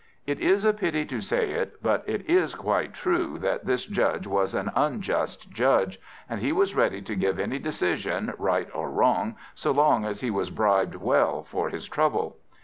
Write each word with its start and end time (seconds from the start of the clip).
It 0.25 0.39
is 0.39 0.65
a 0.65 0.73
pity 0.73 1.05
to 1.05 1.21
say 1.21 1.51
it, 1.51 1.75
but 1.83 2.03
it 2.07 2.27
is 2.27 2.55
quite 2.55 2.91
true, 2.95 3.37
that 3.37 3.67
this 3.67 3.85
Judge 3.85 4.25
was 4.25 4.55
an 4.55 4.71
unjust 4.75 5.51
Judge; 5.51 5.99
and 6.27 6.39
he 6.41 6.51
was 6.51 6.73
ready 6.73 7.03
to 7.03 7.15
give 7.15 7.37
any 7.39 7.59
decision, 7.59 8.33
right 8.39 8.67
or 8.73 8.89
wrong, 8.89 9.35
so 9.53 9.69
long 9.69 10.03
as 10.05 10.21
he 10.21 10.31
was 10.31 10.49
bribed 10.49 10.95
well 10.95 11.43
for 11.43 11.69
his 11.69 11.87
trouble. 11.87 12.37